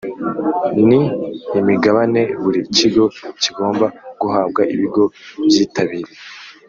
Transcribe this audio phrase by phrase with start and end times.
[0.87, 0.89] N
[1.59, 3.05] imigabane buri kigo
[3.41, 3.85] kigomba
[4.21, 5.03] guhabwa ibigo
[5.47, 6.13] byitabiriye